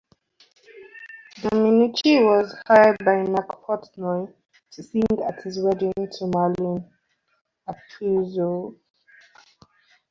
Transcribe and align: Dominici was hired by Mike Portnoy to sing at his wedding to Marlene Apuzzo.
Dominici 1.43 2.23
was 2.25 2.55
hired 2.67 2.97
by 3.05 3.21
Mike 3.21 3.53
Portnoy 3.63 4.33
to 4.71 4.81
sing 4.81 5.03
at 5.27 5.43
his 5.43 5.61
wedding 5.61 5.93
to 5.93 6.25
Marlene 6.25 6.89
Apuzzo. 7.69 8.77